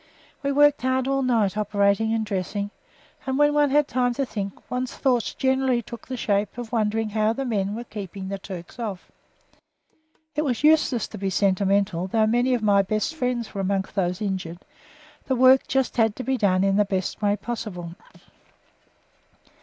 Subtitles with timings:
[0.41, 2.71] We worked hard all night operating and dressing,
[3.27, 7.09] and when one had time to think, one's thoughts generally took the shape of wondering
[7.11, 9.11] how the men were keeping the Turks off.
[10.35, 14.65] It was useless to be sentimental, although many of my friends were amongst those injured;
[15.27, 17.91] the work just had to be done in the best way possible.